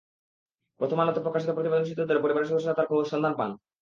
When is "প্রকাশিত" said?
1.21-1.49